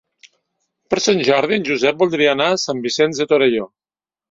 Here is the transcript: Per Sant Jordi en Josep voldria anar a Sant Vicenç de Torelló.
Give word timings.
Per 0.93 0.99
Sant 1.07 1.21
Jordi 1.27 1.57
en 1.59 1.67
Josep 1.69 2.01
voldria 2.01 2.33
anar 2.33 2.49
a 2.55 2.59
Sant 2.65 2.83
Vicenç 2.89 3.23
de 3.23 3.31
Torelló. 3.35 3.71